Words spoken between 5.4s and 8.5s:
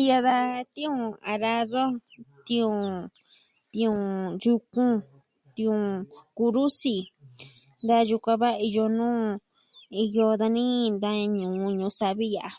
tiuun kurusi. Da yukun a va